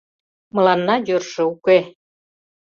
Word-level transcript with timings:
Мыланна 0.53 0.95
йӧршӧ 1.07 1.43
уке. 1.53 1.79